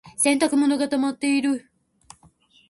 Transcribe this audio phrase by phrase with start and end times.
[0.17, 1.69] 洗濯物がたまっている。